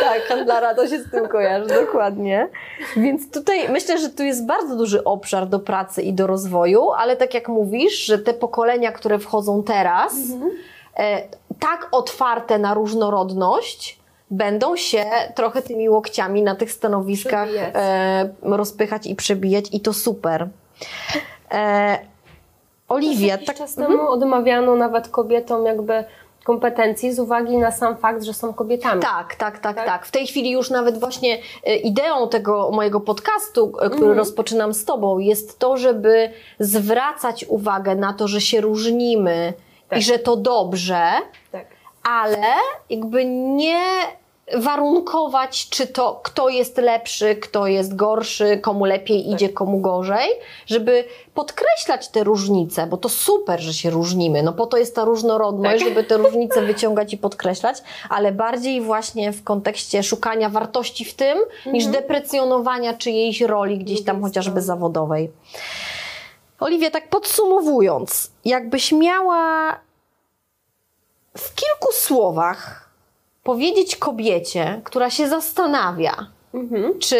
[0.00, 2.48] Tak, handlara to się z tym kojarzy, dokładnie.
[2.96, 7.16] Więc tutaj myślę, że tu jest bardzo duży obszar do pracy i do rozwoju, ale
[7.16, 10.14] tak jak mówisz, że te pokolenia, które wchodzą teraz,
[10.96, 11.22] e,
[11.60, 13.98] tak otwarte na różnorodność,
[14.32, 20.48] będą się trochę tymi łokciami na tych stanowiskach e, rozpychać i przebijać i to super.
[21.52, 21.98] E,
[22.88, 26.04] Oliwia, tak, czas temu odmawiano nawet kobietom jakby
[26.44, 29.02] kompetencji z uwagi na sam fakt, że są kobietami.
[29.02, 30.06] Tak, tak, tak, tak, Tak?
[30.06, 34.84] W tej chwili już nawet właśnie e, ideą tego mojego podcastu, e, który rozpoczynam z
[34.84, 39.52] Tobą, jest to, żeby zwracać uwagę na to, że się różnimy
[39.88, 39.98] Tak.
[39.98, 41.02] i że to dobrze,
[41.52, 41.66] Tak.
[42.02, 42.46] ale
[42.90, 43.82] jakby nie
[44.54, 50.28] warunkować, czy to kto jest lepszy, kto jest gorszy, komu lepiej idzie, komu gorzej,
[50.66, 54.42] żeby podkreślać te różnice, bo to super, że się różnimy.
[54.42, 55.88] No po to jest ta różnorodność, Tak.
[55.88, 61.38] żeby te różnice wyciągać i podkreślać, ale bardziej właśnie w kontekście szukania wartości w tym,
[61.66, 65.30] niż deprecjonowania czyjejś roli gdzieś tam chociażby zawodowej.
[66.60, 69.72] Oliwia, tak podsumowując, jakbyś miała
[71.36, 72.91] w kilku słowach
[73.42, 76.98] powiedzieć kobiecie, która się zastanawia, Mhm.
[76.98, 77.16] czy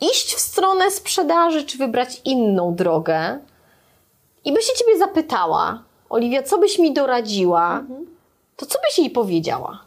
[0.00, 3.38] iść w stronę sprzedaży, czy wybrać inną drogę,
[4.44, 7.82] i by się ciebie zapytała, Oliwia, co byś mi doradziła,
[8.56, 9.86] to co byś jej powiedziała?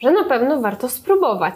[0.00, 1.54] że na pewno warto spróbować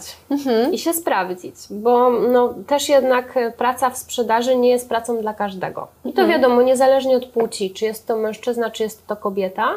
[0.73, 5.35] i się sprawdzić, bo no, też jednak e, praca w sprzedaży nie jest pracą dla
[5.35, 5.89] każdego.
[6.05, 9.75] I to wiadomo, niezależnie od płci, czy jest to mężczyzna, czy jest to kobieta,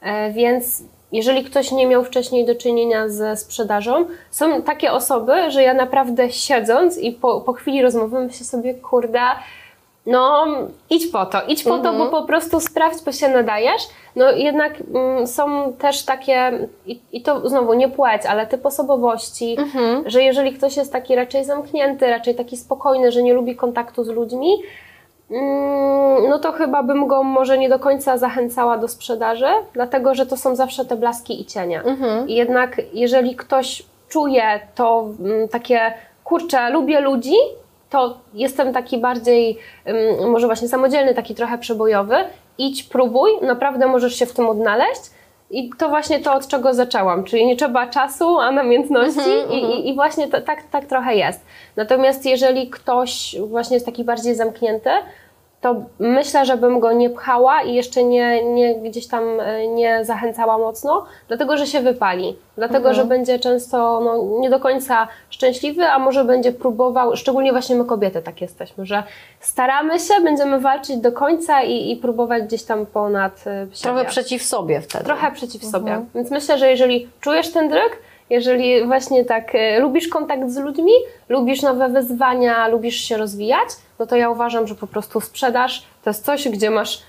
[0.00, 0.82] e, więc
[1.12, 6.32] jeżeli ktoś nie miał wcześniej do czynienia ze sprzedażą, są takie osoby, że ja naprawdę
[6.32, 9.20] siedząc i po, po chwili rozmowy myślę sobie, kurde,
[10.06, 10.46] no,
[10.90, 13.82] idź po to, idź po to, bo po prostu sprawdź, bo się nadajesz.
[14.16, 19.56] No jednak mm, są też takie, i, i to znowu nie płeć, ale typ osobowości,
[20.06, 24.08] że jeżeli ktoś jest taki raczej zamknięty, raczej taki spokojny, że nie lubi kontaktu z
[24.08, 24.50] ludźmi,
[26.28, 30.36] no to chyba bym go może nie do końca zachęcała do sprzedaży, dlatego że to
[30.36, 31.82] są zawsze te blaski i cienie.
[32.26, 35.92] I jednak jeżeli ktoś czuje to mm, takie,
[36.24, 37.34] kurczę, lubię ludzi,
[37.90, 39.58] to jestem taki bardziej,
[40.20, 42.16] ym, może właśnie samodzielny, taki trochę przebojowy.
[42.58, 45.00] Idź, próbuj, naprawdę możesz się w tym odnaleźć.
[45.50, 49.88] I to właśnie to, od czego zaczęłam, czyli nie trzeba czasu, a namiętności i, i,
[49.88, 51.44] i właśnie to, tak, tak trochę jest.
[51.76, 54.90] Natomiast jeżeli ktoś właśnie jest taki bardziej zamknięty,
[55.60, 60.04] to myślę, że bym go nie pchała i jeszcze nie, nie gdzieś tam e, nie
[60.04, 62.36] zachęcała mocno, dlatego że się wypali.
[62.56, 67.76] Dlatego, że będzie często no, nie do końca szczęśliwy, a może będzie próbował, szczególnie właśnie
[67.76, 69.02] my kobiety tak jesteśmy, że
[69.40, 73.82] staramy się, będziemy walczyć do końca i, i próbować gdzieś tam ponad e, siebie.
[73.82, 75.04] Trochę przeciw sobie wtedy.
[75.04, 76.04] Trochę przeciw sobie.
[76.14, 77.98] Więc myślę, że jeżeli czujesz ten dryg,
[78.30, 80.92] jeżeli właśnie tak e, lubisz kontakt z ludźmi,
[81.28, 83.68] lubisz nowe wyzwania, lubisz się rozwijać,
[83.98, 87.02] no to ja uważam, że po prostu sprzedaż to jest coś, gdzie masz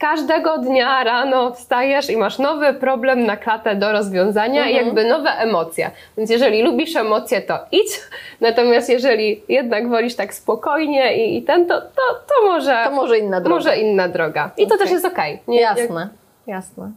[0.00, 5.30] każdego dnia rano wstajesz i masz nowy problem na klatę do rozwiązania i jakby nowe
[5.30, 5.90] emocje.
[6.16, 8.00] Więc jeżeli lubisz emocje, to idź.
[8.40, 12.80] Natomiast jeżeli jednak wolisz tak spokojnie i, i ten, to, to, to może...
[12.84, 13.56] To może inna droga.
[13.56, 14.50] Może inna droga.
[14.56, 14.78] I to Okej.
[14.78, 15.42] też jest okej.
[15.48, 16.08] Nie- Jasne,
[16.46, 16.90] jasne.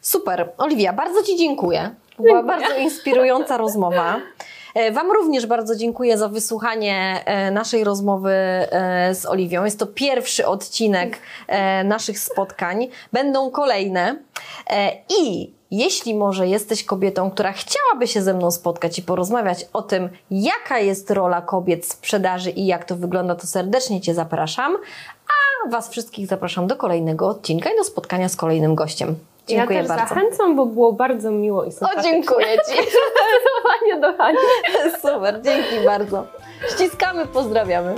[0.00, 0.48] Super.
[0.58, 1.90] Oliwia, bardzo Ci dziękuję.
[2.20, 4.20] To była bardzo inspirująca rozmowa.
[4.74, 9.64] E, Wam również bardzo dziękuję za wysłuchanie e, naszej rozmowy e, z Oliwią.
[9.64, 11.18] Jest to pierwszy odcinek
[11.84, 12.88] naszych spotkań.
[13.12, 14.16] Będą kolejne.
[15.20, 20.08] I jeśli może jesteś kobietą, która chciałaby się ze mną spotkać i porozmawiać o tym,
[20.30, 24.76] jaka jest rola kobiet w sprzedaży i jak to wygląda, to serdecznie Cię zapraszam.
[25.26, 29.16] A Was wszystkich zapraszam do kolejnego odcinka i do spotkania z kolejnym gościem.
[29.46, 30.14] Dziękuję ja też bardzo.
[30.14, 32.02] zachęcam, bo było bardzo miło i O, sympatycznie.
[32.12, 32.72] dziękuję Ci.
[33.12, 34.38] Zdecydowanie do Hani.
[35.02, 36.26] Super, dzięki bardzo.
[36.74, 37.94] Ściskamy, pozdrawiamy.